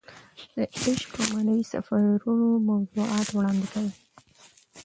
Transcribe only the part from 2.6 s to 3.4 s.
موضوعات